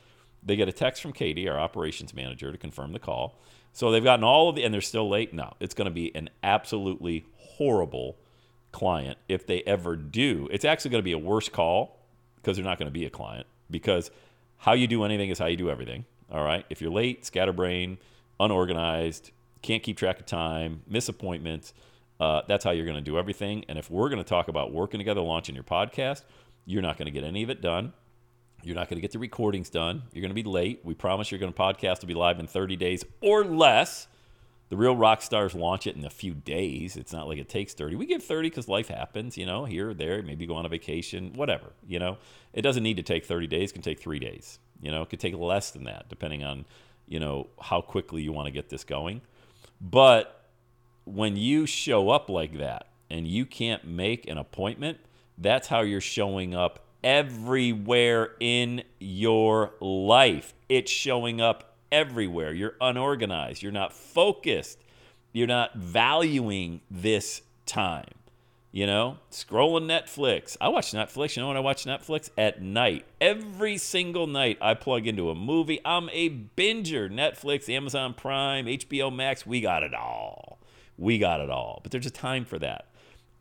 They 0.43 0.56
get 0.56 0.69
a 0.69 0.73
text 0.73 1.00
from 1.00 1.12
Katie, 1.12 1.49
our 1.49 1.59
operations 1.59 2.14
manager, 2.14 2.50
to 2.50 2.59
confirm 2.59 2.93
the 2.93 2.99
call. 2.99 3.38
So 3.73 3.91
they've 3.91 4.03
gotten 4.03 4.25
all 4.25 4.49
of 4.49 4.56
the, 4.56 4.64
and 4.64 4.75
they're 4.75 4.81
still 4.81 5.09
late. 5.09 5.32
No, 5.32 5.55
it's 5.61 5.75
going 5.75 5.87
to 5.87 5.93
be 5.93 6.14
an 6.14 6.31
absolutely 6.43 7.25
horrible 7.37 8.19
client 8.73 9.19
if 9.29 9.47
they 9.47 9.62
ever 9.62 9.97
do. 9.97 10.49
It's 10.50 10.64
actually 10.64 10.91
going 10.91 11.03
to 11.03 11.05
be 11.05 11.12
a 11.12 11.19
worse 11.19 11.49
call 11.49 12.00
because 12.37 12.56
they're 12.56 12.64
not 12.64 12.79
going 12.79 12.88
to 12.88 12.93
be 12.93 13.06
a 13.06 13.11
client 13.11 13.47
because 13.70 14.11
how 14.59 14.73
you 14.73 14.87
do 14.87 15.05
anything 15.05 15.31
is 15.31 15.38
how 15.38 15.47
you 15.47 15.56
do 15.56 15.70
everything. 15.70 16.05
All 16.31 16.43
right. 16.43 16.67
If 16.70 16.81
you're 16.81 16.91
late, 16.91 17.25
scatterbrain, 17.25 17.99
unorganized, 18.41 19.31
can't 19.62 19.82
keep 19.82 19.97
track 19.97 20.20
of 20.20 20.26
time, 20.26 20.82
miss 20.87 21.09
appointments, 21.09 21.73
uh, 22.21 22.42
that's 22.47 22.64
how 22.64 22.71
you're 22.71 22.85
going 22.87 22.97
to 22.97 23.02
do 23.02 23.19
everything. 23.19 23.64
And 23.69 23.78
if 23.78 23.90
we're 23.90 24.09
going 24.09 24.23
to 24.23 24.28
talk 24.28 24.49
about 24.49 24.73
working 24.73 24.99
together, 24.99 25.21
launching 25.21 25.54
your 25.54 25.64
podcast, 25.64 26.23
you're 26.66 26.83
not 26.83 26.97
going 26.97 27.07
to 27.07 27.12
get 27.12 27.25
any 27.25 27.42
of 27.42 27.50
it 27.50 27.61
done. 27.61 27.92
You're 28.62 28.76
not 28.76 28.88
going 28.88 28.97
to 28.97 29.00
get 29.00 29.11
the 29.11 29.19
recordings 29.19 29.71
done. 29.71 30.02
You're 30.12 30.23
going 30.23 30.31
to 30.31 30.40
be 30.40 30.49
late. 30.49 30.81
We 30.85 30.95
promise 30.95 31.33
you're 31.33 31.40
going 31.40 31.52
to 31.52 31.59
podcast 31.59 31.99
to 32.00 32.07
be 32.07 32.14
live 32.14 32.38
in 32.38 32.47
30 32.47 32.76
days 32.76 33.04
or 33.21 33.45
less. 33.45 34.07
The 34.69 34.76
real 34.76 34.97
rock 34.97 35.21
stars 35.21 35.54
launch 35.54 35.87
it 35.87 35.97
in 35.97 36.04
a 36.04 36.11
few 36.11 36.33
days. 36.33 36.97
It's 36.97 37.12
not 37.12 37.26
like 37.26 37.38
it 37.38 37.49
takes 37.49 37.75
30. 37.75 37.97
We 37.97 38.07
give 38.07 38.23
30 38.23 38.49
because 38.49 38.69
life 38.69 38.88
happens, 38.88 39.37
you 39.37 39.45
know, 39.45 39.64
here 39.64 39.90
or 39.90 39.95
there. 39.95 40.23
Maybe 40.23 40.47
go 40.47 40.54
on 40.54 40.64
a 40.64 40.69
vacation, 40.69 41.33
whatever, 41.35 41.73
you 41.87 41.99
know. 41.99 42.19
It 42.54 42.62
doesn't 42.62 42.83
need 42.83 42.97
to 42.97 43.02
take 43.02 43.26
30 43.26 43.49
days. 43.49 43.71
It 43.71 43.75
can 43.75 43.83
take 43.83 44.00
three 44.00 44.19
days. 44.19 44.61
You 44.81 44.90
know, 44.90 45.02
it 45.02 45.11
could 45.11 45.21
take 45.21 45.37
less 45.37 45.73
than 45.73 45.85
that, 45.85 46.09
depending 46.09 46.42
on, 46.42 46.64
you 47.07 47.21
know, 47.21 47.49
how 47.61 47.81
quickly 47.81 48.23
you 48.23 48.33
want 48.33 48.47
to 48.47 48.52
get 48.52 48.71
this 48.71 48.85
going. 48.85 49.21
But 49.83 50.47
when 51.05 51.37
you 51.37 51.67
show 51.67 52.11
up 52.11 52.31
like 52.31 52.57
that 52.59 52.87
and 53.11 53.27
you 53.27 53.45
can't 53.45 53.85
make 53.85 54.29
an 54.29 54.39
appointment, 54.39 54.99
that's 55.37 55.67
how 55.67 55.81
you're 55.81 56.01
showing 56.01 56.55
up 56.55 56.87
everywhere 57.03 58.31
in 58.39 58.85
your 59.01 59.73
life. 59.81 60.55
It's 60.69 60.91
showing 60.91 61.41
up 61.41 61.77
everywhere. 61.91 62.53
You're 62.53 62.77
unorganized. 62.81 63.62
You're 63.62 63.73
not 63.73 63.93
focused. 63.93 64.79
You're 65.33 65.49
not 65.49 65.75
valuing 65.75 66.81
this 66.89 67.43
time. 67.67 68.05
You 68.75 68.87
know, 68.87 69.19
scrolling 69.31 69.85
Netflix. 69.85 70.57
I 70.59 70.69
watch 70.69 70.93
Netflix. 70.93 71.37
You 71.37 71.43
know 71.43 71.49
when 71.49 71.59
I 71.59 71.61
watch 71.61 71.85
Netflix? 71.85 72.31
At 72.38 72.62
night. 72.62 73.05
Every 73.21 73.76
single 73.76 74.26
night, 74.26 74.57
I 74.62 74.73
plug 74.73 75.07
into 75.07 75.29
a 75.29 75.35
movie. 75.35 75.79
I'm 75.85 76.09
a 76.11 76.31
binger. 76.31 77.12
Netflix, 77.12 77.69
Amazon 77.69 78.14
Prime, 78.14 78.64
HBO 78.64 79.14
Max. 79.14 79.47
We 79.47 79.61
got 79.61 79.83
it 79.83 79.93
all. 79.93 80.59
We 80.97 81.19
got 81.19 81.41
it 81.41 81.50
all. 81.50 81.81
But 81.83 81.93
there's 81.93 82.07
a 82.07 82.11
time 82.11 82.47
for 82.47 82.59
that. 82.61 82.87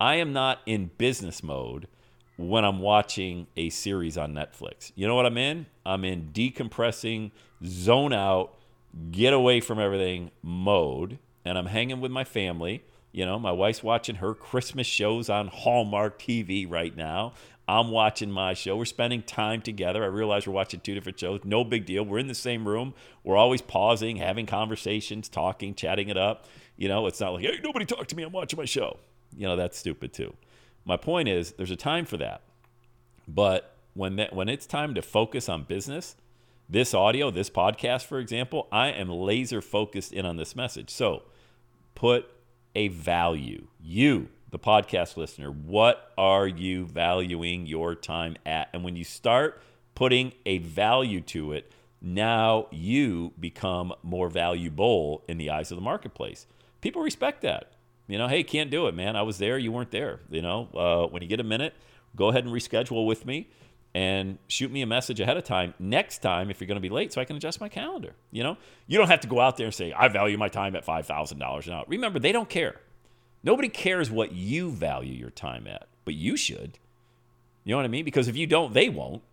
I 0.01 0.15
am 0.15 0.33
not 0.33 0.59
in 0.65 0.91
business 0.97 1.41
mode 1.41 1.87
when 2.35 2.65
I'm 2.65 2.79
watching 2.79 3.47
a 3.55 3.69
series 3.69 4.17
on 4.17 4.33
Netflix. 4.33 4.91
You 4.95 5.07
know 5.07 5.15
what 5.15 5.25
I'm 5.25 5.37
in? 5.37 5.65
I'm 5.85 6.03
in 6.03 6.31
decompressing, 6.33 7.31
zone 7.65 8.11
out, 8.11 8.53
get 9.11 9.33
away 9.33 9.61
from 9.61 9.79
everything 9.79 10.31
mode. 10.43 11.19
And 11.45 11.57
I'm 11.57 11.67
hanging 11.67 12.01
with 12.01 12.11
my 12.11 12.25
family 12.25 12.83
you 13.11 13.25
know, 13.25 13.37
my 13.37 13.51
wife's 13.51 13.83
watching 13.83 14.15
her 14.15 14.33
Christmas 14.33 14.87
shows 14.87 15.29
on 15.29 15.47
Hallmark 15.47 16.19
TV 16.19 16.69
right 16.69 16.95
now. 16.95 17.33
I'm 17.67 17.89
watching 17.89 18.31
my 18.31 18.53
show. 18.53 18.75
We're 18.75 18.85
spending 18.85 19.21
time 19.23 19.61
together. 19.61 20.03
I 20.03 20.07
realize 20.07 20.47
we're 20.47 20.53
watching 20.53 20.79
two 20.79 20.93
different 20.93 21.19
shows. 21.19 21.41
No 21.43 21.63
big 21.63 21.85
deal. 21.85 22.03
We're 22.03 22.19
in 22.19 22.27
the 22.27 22.35
same 22.35 22.67
room. 22.67 22.93
We're 23.23 23.37
always 23.37 23.61
pausing, 23.61 24.17
having 24.17 24.45
conversations, 24.45 25.29
talking, 25.29 25.75
chatting 25.75 26.09
it 26.09 26.17
up. 26.17 26.47
You 26.75 26.87
know, 26.89 27.05
it's 27.07 27.19
not 27.21 27.33
like, 27.33 27.45
hey, 27.45 27.59
nobody 27.63 27.85
talk 27.85 28.07
to 28.07 28.15
me. 28.15 28.23
I'm 28.23 28.31
watching 28.31 28.57
my 28.57 28.65
show. 28.65 28.99
You 29.37 29.47
know, 29.47 29.55
that's 29.55 29.77
stupid 29.77 30.11
too. 30.13 30.35
My 30.83 30.97
point 30.97 31.29
is, 31.29 31.53
there's 31.53 31.71
a 31.71 31.75
time 31.75 32.05
for 32.05 32.17
that. 32.17 32.41
But 33.27 33.75
when 33.93 34.15
that 34.17 34.33
when 34.33 34.49
it's 34.49 34.65
time 34.65 34.95
to 34.95 35.01
focus 35.01 35.47
on 35.47 35.63
business, 35.63 36.15
this 36.67 36.93
audio, 36.93 37.31
this 37.31 37.49
podcast, 37.49 38.05
for 38.05 38.19
example, 38.19 38.67
I 38.71 38.87
am 38.87 39.09
laser 39.09 39.61
focused 39.61 40.11
in 40.11 40.25
on 40.25 40.37
this 40.37 40.55
message. 40.55 40.89
So 40.89 41.23
put 41.95 42.25
a 42.75 42.87
value. 42.89 43.67
You, 43.79 44.29
the 44.49 44.59
podcast 44.59 45.17
listener, 45.17 45.51
what 45.51 46.11
are 46.17 46.47
you 46.47 46.85
valuing 46.85 47.65
your 47.65 47.95
time 47.95 48.35
at? 48.45 48.69
And 48.73 48.83
when 48.83 48.95
you 48.95 49.03
start 49.03 49.61
putting 49.95 50.33
a 50.45 50.59
value 50.59 51.21
to 51.21 51.53
it, 51.53 51.71
now 52.01 52.67
you 52.71 53.33
become 53.39 53.93
more 54.03 54.29
valuable 54.29 55.23
in 55.27 55.37
the 55.37 55.49
eyes 55.49 55.71
of 55.71 55.77
the 55.77 55.83
marketplace. 55.83 56.47
People 56.81 57.01
respect 57.01 57.41
that. 57.43 57.73
You 58.07 58.17
know, 58.17 58.27
hey, 58.27 58.43
can't 58.43 58.71
do 58.71 58.87
it, 58.87 58.95
man. 58.95 59.15
I 59.15 59.21
was 59.21 59.37
there, 59.37 59.57
you 59.57 59.71
weren't 59.71 59.91
there. 59.91 60.19
You 60.29 60.41
know, 60.41 60.67
uh, 60.73 61.07
when 61.07 61.21
you 61.21 61.27
get 61.27 61.39
a 61.39 61.45
minute, 61.45 61.73
go 62.15 62.29
ahead 62.29 62.43
and 62.43 62.53
reschedule 62.53 63.05
with 63.05 63.25
me 63.25 63.49
and 63.93 64.37
shoot 64.47 64.71
me 64.71 64.81
a 64.81 64.85
message 64.85 65.19
ahead 65.19 65.37
of 65.37 65.43
time 65.43 65.73
next 65.79 66.19
time 66.19 66.49
if 66.49 66.61
you're 66.61 66.67
going 66.67 66.75
to 66.75 66.81
be 66.81 66.89
late 66.89 67.11
so 67.11 67.19
I 67.19 67.25
can 67.25 67.35
adjust 67.35 67.59
my 67.59 67.69
calendar. 67.69 68.13
You 68.31 68.43
know, 68.43 68.57
you 68.87 68.97
don't 68.97 69.09
have 69.09 69.19
to 69.21 69.27
go 69.27 69.39
out 69.39 69.57
there 69.57 69.67
and 69.67 69.75
say, 69.75 69.91
I 69.91 70.07
value 70.07 70.37
my 70.37 70.47
time 70.47 70.75
at 70.75 70.85
$5,000 70.85 71.67
an 71.67 71.73
hour. 71.73 71.83
Remember, 71.87 72.19
they 72.19 72.31
don't 72.31 72.49
care. 72.49 72.79
Nobody 73.43 73.69
cares 73.69 74.09
what 74.09 74.31
you 74.31 74.71
value 74.71 75.13
your 75.13 75.29
time 75.31 75.67
at, 75.67 75.87
but 76.05 76.13
you 76.13 76.37
should. 76.37 76.77
You 77.63 77.71
know 77.71 77.77
what 77.77 77.85
I 77.85 77.89
mean? 77.89 78.05
Because 78.05 78.27
if 78.27 78.37
you 78.37 78.47
don't, 78.47 78.73
they 78.73 78.87
won't. 78.87 79.23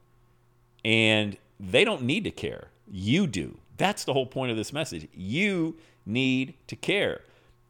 And 0.85 1.37
they 1.61 1.85
don't 1.85 2.03
need 2.03 2.25
to 2.25 2.31
care. 2.31 2.69
You 2.91 3.27
do. 3.27 3.59
That's 3.77 4.05
the 4.05 4.13
whole 4.13 4.27
point 4.27 4.51
of 4.51 4.57
this 4.57 4.73
message. 4.73 5.09
You 5.15 5.77
need 6.05 6.55
to 6.67 6.77
care. 6.77 7.21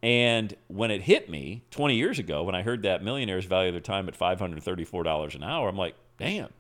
And 0.03 0.55
when 0.69 0.91
it 0.91 1.03
hit 1.03 1.29
me 1.29 1.65
20 1.71 1.97
years 1.97 2.19
ago, 2.19 2.45
when 2.45 2.55
I 2.55 2.63
heard 2.63 2.83
that 2.83 3.03
millionaires 3.03 3.45
value 3.45 3.73
their 3.73 3.81
time 3.81 4.09
at 4.09 4.19
$534 4.19 5.35
an 5.35 5.43
hour, 5.43 5.69
I'm 5.69 5.77
like, 5.77 5.95
damn. 6.19 6.51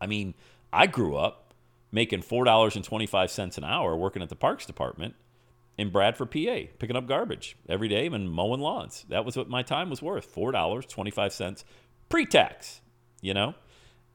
I 0.00 0.06
mean, 0.06 0.34
I 0.72 0.86
grew 0.86 1.16
up 1.16 1.54
making 1.90 2.22
$4.25 2.22 3.58
an 3.58 3.64
hour 3.64 3.96
working 3.96 4.22
at 4.22 4.28
the 4.28 4.36
parks 4.36 4.66
department 4.66 5.14
in 5.78 5.90
Bradford, 5.90 6.30
PA, 6.30 6.70
picking 6.78 6.96
up 6.96 7.06
garbage 7.06 7.56
every 7.68 7.88
day 7.88 8.06
and 8.06 8.30
mowing 8.30 8.60
lawns. 8.60 9.06
That 9.08 9.24
was 9.24 9.36
what 9.36 9.48
my 9.48 9.62
time 9.62 9.90
was 9.90 10.02
worth 10.02 10.34
$4.25 10.34 11.64
pre 12.08 12.26
tax, 12.26 12.80
you 13.20 13.32
know? 13.32 13.54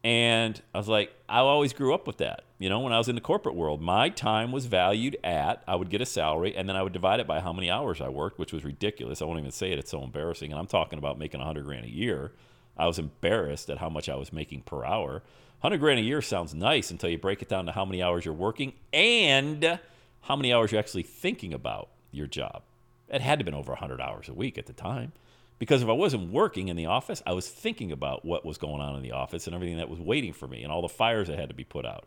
And 0.03 0.61
I 0.73 0.77
was 0.77 0.89
like, 0.89 1.13
I 1.29 1.39
always 1.39 1.71
grew 1.71 1.93
up 1.93 2.05
with 2.05 2.17
that. 2.17 2.43
You 2.59 2.69
know, 2.69 2.81
when 2.81 2.91
I 2.91 2.97
was 2.97 3.07
in 3.07 3.15
the 3.15 3.21
corporate 3.21 3.55
world, 3.55 3.81
my 3.81 4.09
time 4.09 4.51
was 4.51 4.65
valued 4.65 5.15
at, 5.23 5.63
I 5.65 5.75
would 5.75 5.89
get 5.89 6.01
a 6.01 6.05
salary 6.05 6.53
and 6.55 6.67
then 6.67 6.75
I 6.75 6.83
would 6.83 6.91
divide 6.91 7.21
it 7.21 7.27
by 7.27 7.39
how 7.39 7.53
many 7.53 7.71
hours 7.71 8.01
I 8.01 8.09
worked, 8.09 8.37
which 8.37 8.51
was 8.51 8.65
ridiculous. 8.65 9.21
I 9.21 9.25
won't 9.25 9.39
even 9.39 9.51
say 9.51 9.71
it. 9.71 9.79
It's 9.79 9.91
so 9.91 10.03
embarrassing. 10.03 10.51
And 10.51 10.59
I'm 10.59 10.67
talking 10.67 10.99
about 10.99 11.17
making 11.17 11.39
100 11.39 11.63
grand 11.63 11.85
a 11.85 11.89
year. 11.89 12.33
I 12.77 12.87
was 12.87 12.99
embarrassed 12.99 13.69
at 13.69 13.77
how 13.77 13.89
much 13.89 14.09
I 14.09 14.15
was 14.15 14.33
making 14.33 14.61
per 14.61 14.83
hour. 14.83 15.23
100 15.61 15.77
grand 15.77 15.99
a 15.99 16.03
year 16.03 16.21
sounds 16.21 16.53
nice 16.53 16.91
until 16.91 17.09
you 17.09 17.17
break 17.17 17.41
it 17.41 17.49
down 17.49 17.65
to 17.67 17.71
how 17.71 17.85
many 17.85 18.01
hours 18.01 18.25
you're 18.25 18.33
working 18.33 18.73
and 18.91 19.79
how 20.21 20.35
many 20.35 20.51
hours 20.51 20.71
you're 20.71 20.79
actually 20.79 21.03
thinking 21.03 21.53
about 21.53 21.89
your 22.11 22.27
job. 22.27 22.63
It 23.09 23.21
had 23.21 23.39
to 23.39 23.43
have 23.43 23.45
been 23.45 23.53
over 23.53 23.71
100 23.71 24.01
hours 24.01 24.27
a 24.27 24.33
week 24.33 24.57
at 24.57 24.65
the 24.65 24.73
time. 24.73 25.13
Because 25.59 25.81
if 25.81 25.87
I 25.87 25.93
wasn't 25.93 26.31
working 26.31 26.67
in 26.67 26.75
the 26.75 26.87
office, 26.87 27.21
I 27.25 27.31
was 27.33 27.47
thinking 27.47 27.91
about 27.91 28.25
what 28.25 28.45
was 28.45 28.57
going 28.57 28.81
on 28.81 28.95
in 28.97 29.03
the 29.03 29.11
office 29.11 29.45
and 29.47 29.55
everything 29.55 29.77
that 29.77 29.89
was 29.89 29.99
waiting 29.99 30.33
for 30.33 30.47
me 30.47 30.63
and 30.63 30.71
all 30.71 30.81
the 30.81 30.89
fires 30.89 31.27
that 31.27 31.39
had 31.39 31.49
to 31.49 31.55
be 31.55 31.63
put 31.63 31.85
out. 31.85 32.05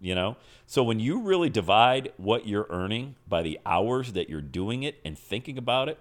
You 0.00 0.14
know? 0.14 0.36
So 0.66 0.82
when 0.82 0.98
you 0.98 1.20
really 1.20 1.50
divide 1.50 2.12
what 2.16 2.48
you're 2.48 2.66
earning 2.70 3.14
by 3.28 3.42
the 3.42 3.60
hours 3.64 4.14
that 4.14 4.28
you're 4.28 4.40
doing 4.40 4.82
it 4.82 4.98
and 5.04 5.16
thinking 5.16 5.58
about 5.58 5.88
it, 5.88 5.98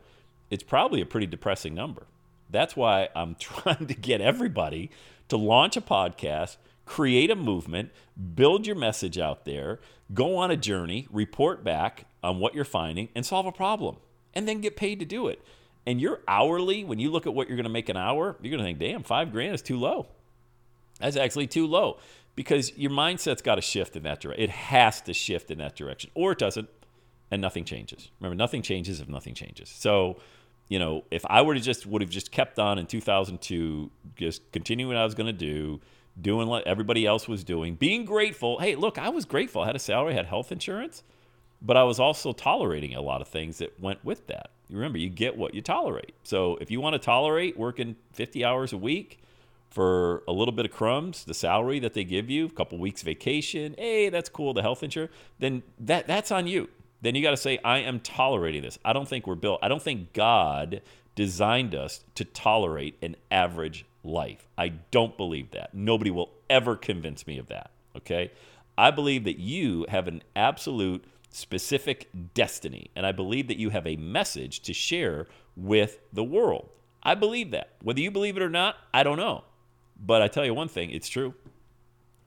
it's 0.49 0.63
probably 0.63 1.01
a 1.01 1.05
pretty 1.05 1.27
depressing 1.27 1.75
number. 1.75 2.07
That's 2.49 2.75
why 2.75 3.09
I'm 3.15 3.35
trying 3.39 3.87
to 3.87 3.93
get 3.93 4.21
everybody 4.21 4.91
to 5.29 5.37
launch 5.37 5.75
a 5.75 5.81
podcast, 5.81 6.57
create 6.85 7.31
a 7.31 7.35
movement, 7.35 7.91
build 8.35 8.67
your 8.67 8.75
message 8.75 9.17
out 9.17 9.45
there, 9.45 9.79
go 10.13 10.37
on 10.37 10.51
a 10.51 10.57
journey, 10.57 11.07
report 11.11 11.63
back 11.63 12.05
on 12.23 12.39
what 12.39 12.53
you're 12.53 12.63
finding, 12.63 13.09
and 13.15 13.25
solve 13.25 13.45
a 13.45 13.51
problem, 13.51 13.97
and 14.33 14.47
then 14.47 14.61
get 14.61 14.75
paid 14.75 14.99
to 14.99 15.05
do 15.05 15.27
it. 15.27 15.41
And 15.87 16.01
you're 16.01 16.21
hourly, 16.27 16.83
when 16.83 16.99
you 16.99 17.11
look 17.11 17.27
at 17.27 17.33
what 17.33 17.47
you're 17.47 17.57
going 17.57 17.65
to 17.65 17.69
make 17.69 17.89
an 17.89 17.97
hour, 17.97 18.35
you're 18.41 18.51
going 18.51 18.59
to 18.59 18.65
think, 18.65 18.79
damn, 18.79 19.03
five 19.03 19.31
grand 19.31 19.53
is 19.53 19.61
too 19.61 19.77
low. 19.77 20.07
That's 20.99 21.17
actually 21.17 21.47
too 21.47 21.67
low 21.67 21.99
because 22.35 22.75
your 22.77 22.91
mindset's 22.91 23.41
got 23.41 23.55
to 23.55 23.61
shift 23.61 23.95
in 23.95 24.03
that 24.03 24.19
direction. 24.19 24.43
It 24.43 24.49
has 24.49 25.01
to 25.01 25.13
shift 25.13 25.51
in 25.51 25.57
that 25.59 25.75
direction, 25.75 26.11
or 26.13 26.31
it 26.31 26.39
doesn't, 26.39 26.69
and 27.31 27.41
nothing 27.41 27.65
changes. 27.65 28.09
Remember, 28.19 28.35
nothing 28.35 28.61
changes 28.61 28.99
if 28.99 29.07
nothing 29.07 29.33
changes. 29.33 29.69
So, 29.69 30.17
you 30.67 30.79
know, 30.79 31.03
if 31.11 31.25
I 31.27 31.41
were 31.41 31.53
to 31.53 31.59
just 31.59 31.85
would 31.85 32.01
have 32.01 32.09
just 32.09 32.31
kept 32.31 32.59
on 32.59 32.79
in 32.79 32.87
2002, 32.87 33.91
just 34.15 34.51
continuing 34.51 34.95
what 34.95 34.97
I 34.97 35.03
was 35.03 35.13
going 35.13 35.27
to 35.27 35.33
do, 35.33 35.79
doing 36.19 36.47
what 36.47 36.65
everybody 36.65 37.05
else 37.05 37.27
was 37.27 37.43
doing, 37.43 37.75
being 37.75 38.05
grateful. 38.05 38.59
Hey, 38.59 38.75
look, 38.75 38.97
I 38.97 39.09
was 39.09 39.25
grateful. 39.25 39.61
I 39.61 39.67
had 39.67 39.75
a 39.75 39.79
salary, 39.79 40.13
I 40.13 40.15
had 40.15 40.25
health 40.25 40.51
insurance, 40.51 41.03
but 41.61 41.77
I 41.77 41.83
was 41.83 41.99
also 41.99 42.31
tolerating 42.33 42.95
a 42.95 43.01
lot 43.01 43.21
of 43.21 43.27
things 43.27 43.57
that 43.59 43.79
went 43.79 44.03
with 44.03 44.27
that. 44.27 44.51
You 44.69 44.77
remember, 44.77 44.97
you 44.97 45.09
get 45.09 45.37
what 45.37 45.53
you 45.53 45.61
tolerate. 45.61 46.15
So 46.23 46.57
if 46.61 46.71
you 46.71 46.81
want 46.81 46.93
to 46.93 46.99
tolerate 46.99 47.57
working 47.57 47.95
50 48.13 48.43
hours 48.43 48.73
a 48.73 48.77
week 48.77 49.19
for 49.69 50.23
a 50.27 50.31
little 50.31 50.53
bit 50.53 50.65
of 50.65 50.71
crumbs, 50.71 51.25
the 51.25 51.33
salary 51.33 51.79
that 51.79 51.93
they 51.93 52.03
give 52.03 52.29
you, 52.29 52.45
a 52.45 52.49
couple 52.49 52.79
weeks 52.79 53.01
vacation, 53.03 53.75
hey, 53.77 54.09
that's 54.09 54.29
cool, 54.29 54.53
the 54.53 54.61
health 54.61 54.81
insurance, 54.81 55.11
then 55.37 55.61
that 55.79 56.07
that's 56.07 56.31
on 56.31 56.47
you. 56.47 56.69
Then 57.05 57.13
you 57.13 57.21
got 57.21 57.31
to 57.31 57.37
say, 57.37 57.59
I 57.63 57.79
am 57.79 57.99
tolerating 57.99 58.63
this. 58.63 58.79
I 58.83 58.91
don't 58.91 59.07
think 59.07 59.27
we're 59.27 59.35
built. 59.35 59.59
I 59.61 59.67
don't 59.67 59.81
think 59.81 60.11
God 60.13 60.81
designed 61.13 61.75
us 61.75 62.03
to 62.15 62.25
tolerate 62.25 62.97
an 63.03 63.15
average 63.29 63.85
life. 64.03 64.47
I 64.57 64.69
don't 64.89 65.15
believe 65.15 65.51
that. 65.51 65.75
Nobody 65.75 66.09
will 66.09 66.31
ever 66.49 66.75
convince 66.75 67.27
me 67.27 67.37
of 67.37 67.45
that. 67.49 67.69
Okay? 67.95 68.31
I 68.75 68.89
believe 68.89 69.23
that 69.25 69.37
you 69.37 69.85
have 69.87 70.07
an 70.07 70.23
absolute 70.35 71.05
specific 71.29 72.09
destiny. 72.33 72.89
And 72.95 73.05
I 73.05 73.11
believe 73.11 73.49
that 73.49 73.57
you 73.57 73.69
have 73.69 73.85
a 73.85 73.97
message 73.97 74.61
to 74.61 74.73
share 74.73 75.27
with 75.55 75.99
the 76.11 76.23
world. 76.23 76.69
I 77.03 77.13
believe 77.13 77.51
that. 77.51 77.69
Whether 77.83 78.01
you 78.01 78.09
believe 78.09 78.35
it 78.35 78.41
or 78.41 78.49
not, 78.49 78.77
I 78.95 79.03
don't 79.03 79.17
know. 79.17 79.43
But 80.03 80.23
I 80.23 80.27
tell 80.27 80.43
you 80.43 80.55
one 80.55 80.69
thing 80.69 80.89
it's 80.89 81.07
true. 81.07 81.35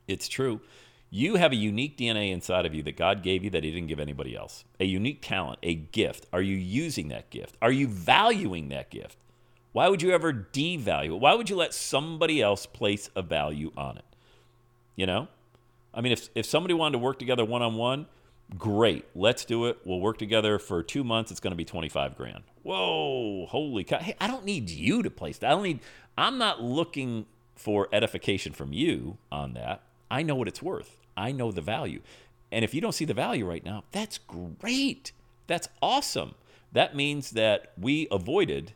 It's 0.07 0.29
true. 0.29 0.61
You 1.11 1.37
have 1.37 1.53
a 1.53 1.57
unique 1.57 1.97
DNA 1.97 2.33
inside 2.33 2.67
of 2.67 2.75
you 2.75 2.83
that 2.83 2.97
God 2.97 3.23
gave 3.23 3.43
you 3.43 3.51
that 3.51 3.65
He 3.65 3.71
didn't 3.71 3.89
give 3.89 4.01
anybody 4.01 4.37
else. 4.37 4.65
A 4.79 4.85
unique 4.85 5.21
talent, 5.23 5.59
a 5.63 5.75
gift. 5.75 6.27
Are 6.33 6.43
you 6.43 6.57
using 6.57 7.09
that 7.09 7.31
gift? 7.31 7.57
Are 7.63 7.73
you 7.73 7.89
valuing 7.89 8.69
that 8.69 8.91
gift? 8.91 9.17
Why 9.73 9.89
would 9.89 10.03
you 10.03 10.11
ever 10.11 10.33
devalue 10.33 11.15
it? 11.15 11.21
Why 11.21 11.35
would 11.35 11.49
you 11.49 11.57
let 11.57 11.73
somebody 11.73 12.43
else 12.43 12.67
place 12.67 13.11
a 13.17 13.23
value 13.23 13.73
on 13.77 13.99
it? 13.99 14.05
You 14.97 15.07
know? 15.07 15.29
I 15.95 16.01
mean, 16.01 16.13
if, 16.13 16.29
if 16.35 16.47
somebody 16.47 16.75
wanted 16.75 16.93
to 16.93 16.99
work 16.99 17.19
together 17.19 17.45
one 17.45 17.63
on 17.63 17.75
one, 17.77 18.07
Great, 18.57 19.05
let's 19.15 19.45
do 19.45 19.67
it. 19.67 19.79
We'll 19.85 20.01
work 20.01 20.17
together 20.17 20.59
for 20.59 20.83
two 20.83 21.05
months. 21.05 21.31
It's 21.31 21.41
going 21.41 21.51
to 21.51 21.57
be 21.57 21.67
25 21.67 22.17
grand. 22.17 22.45
Whoa, 22.63 23.47
holy 23.47 23.85
cow. 23.85 23.99
Hey, 23.99 24.15
I 24.21 24.27
don't 24.27 24.45
need 24.45 24.71
you 24.71 25.03
to 25.03 25.11
place 25.11 25.39
that. 25.39 25.49
I 25.49 25.51
don't 25.51 25.65
need, 25.65 25.81
I'm 26.17 26.39
not 26.39 26.63
looking 26.63 27.27
for 27.55 27.89
edification 27.93 28.53
from 28.53 28.73
you 28.73 29.19
on 29.31 29.53
that. 29.55 29.83
I 30.11 30.23
know 30.23 30.35
what 30.35 30.49
it's 30.49 30.63
worth, 30.63 31.01
I 31.17 31.33
know 31.33 31.53
the 31.53 31.61
value. 31.61 32.01
And 32.51 32.65
if 32.65 32.73
you 32.73 32.81
don't 32.81 32.93
see 32.93 33.05
the 33.05 33.15
value 33.15 33.47
right 33.47 33.65
now, 33.65 33.85
that's 33.93 34.19
great. 34.19 35.13
That's 35.47 35.69
awesome. 35.83 36.35
That 36.73 36.97
means 36.97 37.33
that 37.33 37.73
we 37.79 38.09
avoided 38.11 38.73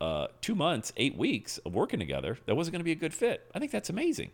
uh, 0.00 0.28
two 0.40 0.54
months, 0.54 0.92
eight 0.96 1.16
weeks 1.16 1.58
of 1.58 1.74
working 1.74 1.98
together. 1.98 2.38
That 2.46 2.54
wasn't 2.54 2.72
going 2.72 2.80
to 2.80 2.84
be 2.84 2.92
a 2.92 2.96
good 2.96 3.14
fit. 3.14 3.50
I 3.54 3.58
think 3.58 3.72
that's 3.72 3.90
amazing. 3.90 4.30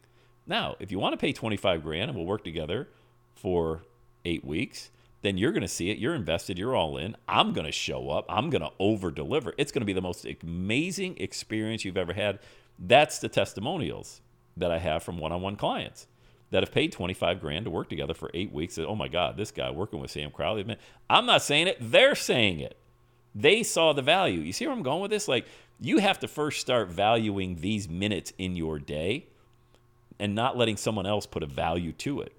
Now, 0.46 0.76
if 0.78 0.90
you 0.90 0.98
want 0.98 1.14
to 1.14 1.16
pay 1.16 1.32
25 1.32 1.82
grand 1.82 2.10
and 2.10 2.16
we'll 2.16 2.26
work 2.26 2.44
together 2.44 2.88
for 3.34 3.82
eight 4.24 4.44
weeks, 4.44 4.90
then 5.22 5.38
you're 5.38 5.52
going 5.52 5.62
to 5.62 5.68
see 5.68 5.90
it. 5.90 5.98
You're 5.98 6.14
invested. 6.14 6.58
You're 6.58 6.76
all 6.76 6.98
in. 6.98 7.16
I'm 7.26 7.54
going 7.54 7.64
to 7.64 7.72
show 7.72 8.10
up. 8.10 8.26
I'm 8.28 8.50
going 8.50 8.62
to 8.62 8.72
over 8.78 9.10
deliver. 9.10 9.54
It's 9.56 9.72
going 9.72 9.80
to 9.80 9.86
be 9.86 9.94
the 9.94 10.02
most 10.02 10.26
amazing 10.42 11.16
experience 11.18 11.84
you've 11.84 11.96
ever 11.96 12.12
had. 12.12 12.40
That's 12.78 13.18
the 13.18 13.28
testimonials 13.28 14.20
that 14.56 14.70
I 14.70 14.78
have 14.78 15.02
from 15.02 15.18
one 15.18 15.32
on 15.32 15.42
one 15.42 15.56
clients 15.56 16.06
that 16.50 16.62
have 16.62 16.72
paid 16.72 16.92
25 16.92 17.40
grand 17.40 17.64
to 17.64 17.70
work 17.70 17.88
together 17.88 18.14
for 18.14 18.30
eight 18.32 18.52
weeks. 18.52 18.78
oh 18.78 18.94
my 18.94 19.08
God, 19.08 19.36
this 19.36 19.50
guy 19.50 19.70
working 19.70 20.00
with 20.00 20.10
Sam 20.10 20.30
Crowley. 20.30 20.62
Man, 20.62 20.76
I'm 21.10 21.26
not 21.26 21.42
saying 21.42 21.66
it. 21.66 21.78
They're 21.80 22.14
saying 22.14 22.60
it. 22.60 22.76
They 23.34 23.64
saw 23.64 23.92
the 23.92 24.02
value. 24.02 24.40
You 24.40 24.52
see 24.52 24.64
where 24.66 24.76
I'm 24.76 24.84
going 24.84 25.02
with 25.02 25.10
this? 25.10 25.26
Like, 25.26 25.46
you 25.80 25.98
have 25.98 26.20
to 26.20 26.28
first 26.28 26.60
start 26.60 26.88
valuing 26.88 27.56
these 27.56 27.88
minutes 27.88 28.32
in 28.38 28.54
your 28.54 28.78
day 28.78 29.26
and 30.20 30.34
not 30.36 30.56
letting 30.56 30.76
someone 30.76 31.06
else 31.06 31.26
put 31.26 31.42
a 31.42 31.46
value 31.46 31.92
to 31.92 32.20
it. 32.20 32.32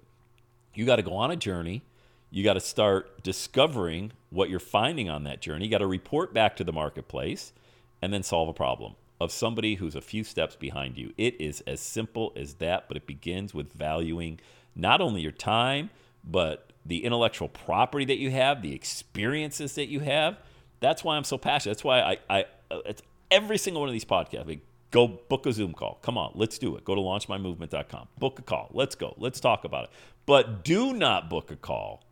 You 0.72 0.86
got 0.86 0.96
to 0.96 1.02
go 1.02 1.14
on 1.14 1.30
a 1.30 1.36
journey. 1.36 1.82
You 2.30 2.42
got 2.42 2.54
to 2.54 2.60
start 2.60 3.22
discovering 3.22 4.12
what 4.30 4.48
you're 4.48 4.58
finding 4.58 5.10
on 5.10 5.24
that 5.24 5.42
journey. 5.42 5.66
You 5.66 5.70
got 5.70 5.78
to 5.78 5.86
report 5.86 6.32
back 6.32 6.56
to 6.56 6.64
the 6.64 6.72
marketplace 6.72 7.52
and 8.00 8.12
then 8.12 8.22
solve 8.22 8.48
a 8.48 8.54
problem 8.54 8.94
of 9.20 9.32
somebody 9.32 9.76
who's 9.76 9.94
a 9.94 10.00
few 10.00 10.24
steps 10.24 10.56
behind 10.56 10.98
you. 10.98 11.12
It 11.16 11.40
is 11.40 11.62
as 11.66 11.80
simple 11.80 12.32
as 12.36 12.54
that, 12.54 12.88
but 12.88 12.96
it 12.96 13.06
begins 13.06 13.54
with 13.54 13.72
valuing 13.72 14.40
not 14.74 15.00
only 15.00 15.22
your 15.22 15.32
time, 15.32 15.90
but 16.22 16.72
the 16.84 17.04
intellectual 17.04 17.48
property 17.48 18.04
that 18.04 18.18
you 18.18 18.30
have, 18.30 18.62
the 18.62 18.74
experiences 18.74 19.74
that 19.74 19.86
you 19.86 20.00
have. 20.00 20.38
That's 20.80 21.02
why 21.02 21.16
I'm 21.16 21.24
so 21.24 21.38
passionate. 21.38 21.74
That's 21.74 21.84
why 21.84 22.00
I, 22.00 22.16
I 22.28 22.44
uh, 22.70 22.80
it's 22.86 23.02
every 23.30 23.58
single 23.58 23.80
one 23.80 23.88
of 23.88 23.92
these 23.92 24.04
podcasts. 24.04 24.46
Like, 24.46 24.60
go 24.90 25.08
book 25.08 25.46
a 25.46 25.52
Zoom 25.52 25.72
call. 25.72 25.98
Come 26.02 26.18
on, 26.18 26.32
let's 26.34 26.58
do 26.58 26.76
it. 26.76 26.84
Go 26.84 26.94
to 26.94 27.00
launchmymovement.com. 27.00 28.08
Book 28.18 28.38
a 28.38 28.42
call. 28.42 28.68
Let's 28.72 28.94
go. 28.94 29.14
Let's 29.16 29.40
talk 29.40 29.64
about 29.64 29.84
it. 29.84 29.90
But 30.26 30.64
do 30.64 30.92
not 30.92 31.30
book 31.30 31.50
a 31.50 31.56
call 31.56 32.02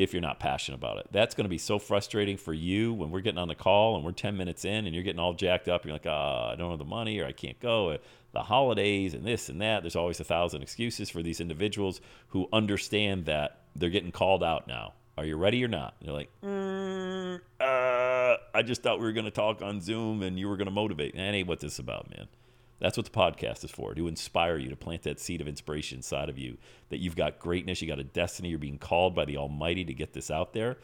if 0.00 0.14
you're 0.14 0.22
not 0.22 0.40
passionate 0.40 0.78
about 0.78 0.96
it. 0.96 1.06
That's 1.12 1.34
going 1.34 1.44
to 1.44 1.50
be 1.50 1.58
so 1.58 1.78
frustrating 1.78 2.38
for 2.38 2.54
you 2.54 2.94
when 2.94 3.10
we're 3.10 3.20
getting 3.20 3.38
on 3.38 3.48
the 3.48 3.54
call 3.54 3.96
and 3.96 4.04
we're 4.04 4.12
10 4.12 4.34
minutes 4.34 4.64
in 4.64 4.86
and 4.86 4.94
you're 4.94 5.04
getting 5.04 5.20
all 5.20 5.34
jacked 5.34 5.68
up. 5.68 5.84
You're 5.84 5.92
like, 5.92 6.06
oh, 6.06 6.50
I 6.52 6.56
don't 6.56 6.70
have 6.70 6.78
the 6.78 6.86
money 6.86 7.18
or 7.20 7.26
I 7.26 7.32
can't 7.32 7.60
go. 7.60 7.98
The 8.32 8.42
holidays 8.42 9.12
and 9.12 9.26
this 9.26 9.50
and 9.50 9.60
that. 9.60 9.82
There's 9.82 9.96
always 9.96 10.18
a 10.18 10.24
thousand 10.24 10.62
excuses 10.62 11.10
for 11.10 11.22
these 11.22 11.38
individuals 11.38 12.00
who 12.28 12.48
understand 12.50 13.26
that 13.26 13.60
they're 13.76 13.90
getting 13.90 14.10
called 14.10 14.42
out 14.42 14.66
now. 14.66 14.94
Are 15.18 15.24
you 15.26 15.36
ready 15.36 15.62
or 15.62 15.68
not? 15.68 15.96
And 16.00 16.08
they're 16.08 16.14
like, 16.14 16.30
mm, 16.42 17.40
uh, 17.60 18.36
I 18.54 18.62
just 18.62 18.82
thought 18.82 19.00
we 19.00 19.04
were 19.04 19.12
going 19.12 19.26
to 19.26 19.30
talk 19.30 19.60
on 19.60 19.82
Zoom 19.82 20.22
and 20.22 20.38
you 20.38 20.48
were 20.48 20.56
going 20.56 20.66
to 20.66 20.72
motivate. 20.72 21.14
That 21.14 21.34
ain't 21.34 21.46
what 21.46 21.60
this 21.60 21.74
is 21.74 21.78
about, 21.78 22.08
man. 22.08 22.26
That's 22.80 22.96
what 22.96 23.04
the 23.04 23.12
podcast 23.12 23.62
is 23.62 23.70
for 23.70 23.94
to 23.94 24.08
inspire 24.08 24.56
you, 24.56 24.70
to 24.70 24.76
plant 24.76 25.02
that 25.02 25.20
seed 25.20 25.40
of 25.40 25.48
inspiration 25.48 25.98
inside 25.98 26.28
of 26.28 26.38
you 26.38 26.56
that 26.88 26.98
you've 26.98 27.16
got 27.16 27.38
greatness, 27.38 27.80
you 27.80 27.88
got 27.88 27.98
a 27.98 28.04
destiny, 28.04 28.48
you're 28.48 28.58
being 28.58 28.78
called 28.78 29.14
by 29.14 29.26
the 29.26 29.36
Almighty 29.36 29.84
to 29.84 29.94
get 29.94 30.14
this 30.14 30.30
out 30.30 30.52
there. 30.54 30.78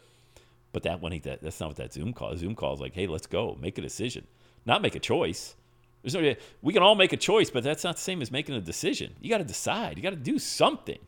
But 0.72 0.82
that 0.82 1.00
one 1.00 1.12
ain't 1.12 1.24
that. 1.24 1.42
That's 1.42 1.58
not 1.58 1.70
what 1.70 1.76
that 1.76 1.94
Zoom 1.94 2.12
call. 2.12 2.36
Zoom 2.36 2.54
call 2.54 2.74
is 2.74 2.80
like, 2.80 2.94
hey, 2.94 3.06
let's 3.06 3.26
go, 3.26 3.56
make 3.60 3.78
a 3.78 3.82
decision, 3.82 4.26
not 4.66 4.82
make 4.82 4.94
a 4.94 5.00
choice. 5.00 5.56
There's 6.02 6.14
no, 6.14 6.34
we 6.62 6.72
can 6.72 6.82
all 6.82 6.94
make 6.94 7.12
a 7.12 7.16
choice, 7.16 7.50
but 7.50 7.64
that's 7.64 7.82
not 7.82 7.96
the 7.96 8.02
same 8.02 8.22
as 8.22 8.30
making 8.30 8.54
a 8.54 8.60
decision. 8.60 9.14
You 9.20 9.30
got 9.30 9.38
to 9.38 9.44
decide. 9.44 9.96
You 9.96 10.02
got 10.02 10.10
to 10.10 10.16
do 10.16 10.38
something. 10.38 10.98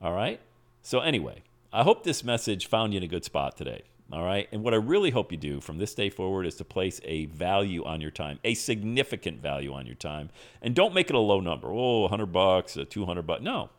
All 0.00 0.12
right. 0.12 0.40
So 0.82 1.00
anyway, 1.00 1.42
I 1.72 1.82
hope 1.82 2.04
this 2.04 2.22
message 2.22 2.66
found 2.66 2.92
you 2.92 2.98
in 2.98 3.02
a 3.02 3.08
good 3.08 3.24
spot 3.24 3.56
today. 3.56 3.82
All 4.12 4.22
right. 4.22 4.48
And 4.52 4.62
what 4.62 4.72
I 4.72 4.76
really 4.76 5.10
hope 5.10 5.32
you 5.32 5.38
do 5.38 5.60
from 5.60 5.78
this 5.78 5.94
day 5.94 6.10
forward 6.10 6.46
is 6.46 6.54
to 6.56 6.64
place 6.64 7.00
a 7.04 7.26
value 7.26 7.84
on 7.84 8.00
your 8.00 8.12
time, 8.12 8.38
a 8.44 8.54
significant 8.54 9.42
value 9.42 9.72
on 9.72 9.86
your 9.86 9.96
time. 9.96 10.30
And 10.62 10.74
don't 10.74 10.94
make 10.94 11.10
it 11.10 11.16
a 11.16 11.20
low 11.20 11.40
number. 11.40 11.68
Oh, 11.68 12.02
100 12.02 12.26
bucks, 12.26 12.78
200 12.88 13.22
bucks. 13.22 13.42
No. 13.42 13.70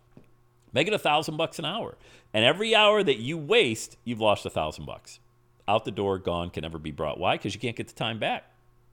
Make 0.73 0.87
it 0.87 0.93
a 0.93 0.99
thousand 0.99 1.37
bucks 1.37 1.59
an 1.59 1.65
hour. 1.65 1.97
And 2.33 2.43
every 2.43 2.75
hour 2.75 3.03
that 3.03 3.19
you 3.19 3.37
waste, 3.37 3.97
you've 4.03 4.19
lost 4.19 4.45
a 4.45 4.49
thousand 4.49 4.85
bucks. 4.85 5.19
Out 5.65 5.85
the 5.85 5.91
door, 5.91 6.17
gone, 6.17 6.49
can 6.49 6.61
never 6.61 6.77
be 6.77 6.91
brought. 6.91 7.19
Why? 7.19 7.37
Because 7.37 7.53
you 7.53 7.61
can't 7.61 7.75
get 7.75 7.87
the 7.87 7.93
time 7.93 8.19
back. 8.19 8.51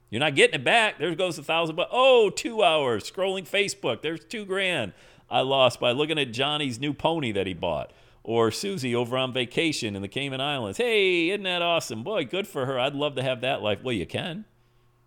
You're 0.09 0.21
not 0.21 0.35
getting 0.35 0.61
it 0.61 0.63
back. 0.63 0.99
There 0.99 1.13
goes 1.15 1.37
a 1.37 1.43
thousand 1.43 1.75
bucks. 1.75 1.89
Oh, 1.91 2.29
two 2.29 2.63
hours 2.63 3.09
scrolling 3.09 3.47
Facebook. 3.47 4.01
There's 4.01 4.23
two 4.23 4.45
grand 4.45 4.93
I 5.29 5.41
lost 5.41 5.79
by 5.81 5.91
looking 5.91 6.19
at 6.19 6.31
Johnny's 6.31 6.79
new 6.79 6.93
pony 6.93 7.31
that 7.33 7.47
he 7.47 7.53
bought 7.53 7.91
or 8.25 8.49
Susie 8.49 8.95
over 8.95 9.15
on 9.17 9.31
vacation 9.31 9.95
in 9.95 10.01
the 10.01 10.07
Cayman 10.07 10.41
Islands. 10.41 10.79
Hey, 10.79 11.29
isn't 11.29 11.43
that 11.43 11.61
awesome? 11.61 12.01
Boy, 12.01 12.25
good 12.25 12.47
for 12.47 12.65
her. 12.65 12.79
I'd 12.79 12.95
love 12.95 13.13
to 13.15 13.21
have 13.21 13.41
that 13.41 13.61
life. 13.61 13.83
Well, 13.83 13.93
you 13.93 14.07
can 14.07 14.45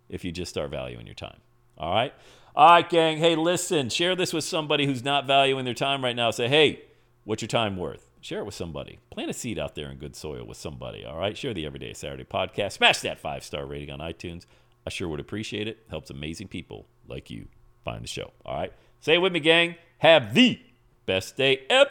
if 0.09 0.25
you 0.25 0.31
just 0.31 0.51
start 0.51 0.71
valuing 0.71 1.05
your 1.05 1.17
time. 1.17 1.39
All 1.77 1.93
right? 1.93 2.15
All 2.55 2.71
right, 2.71 2.89
gang. 2.89 3.19
Hey, 3.19 3.35
listen, 3.35 3.89
share 3.89 4.15
this 4.15 4.33
with 4.33 4.45
somebody 4.45 4.87
who's 4.87 5.03
not 5.03 5.27
valuing 5.27 5.65
their 5.65 5.75
time 5.75 6.05
right 6.05 6.15
now. 6.15 6.31
Say, 6.31 6.47
hey, 6.47 6.83
what's 7.25 7.43
your 7.43 7.49
time 7.49 7.77
worth? 7.77 8.09
Share 8.21 8.39
it 8.39 8.45
with 8.45 8.55
somebody. 8.55 9.01
Plant 9.11 9.31
a 9.31 9.35
seed 9.35 9.59
out 9.59 9.75
there 9.75 9.91
in 9.91 9.99
good 9.99 10.15
soil 10.15 10.47
with 10.47 10.57
somebody. 10.57 11.05
All 11.05 11.19
right? 11.19 11.37
Share 11.37 11.53
the 11.53 11.67
Everyday 11.67 11.95
Saturday 11.95 12.25
podcast. 12.25 12.73
Smash 12.73 13.01
that 13.01 13.19
five 13.19 13.43
star 13.43 13.67
rating 13.67 13.91
on 13.91 13.99
iTunes. 13.99 14.47
I 14.87 14.91
sure 14.91 15.09
would 15.09 15.21
appreciate 15.21 15.67
it. 15.67 15.79
Helps 15.91 16.11
amazing 16.11 16.49
people 16.49 16.87
like 17.09 17.31
you 17.31 17.49
find 17.85 18.05
the 18.05 18.09
show. 18.09 18.31
All 18.47 18.57
right? 18.57 18.73
Say 19.01 19.15
it 19.15 19.19
with 19.19 19.33
me, 19.33 19.41
gang. 19.41 19.75
Have 19.99 20.35
the 20.35 20.61
best 21.05 21.37
day 21.37 21.63
ever. 21.69 21.91